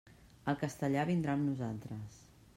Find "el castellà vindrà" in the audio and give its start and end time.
0.53-1.37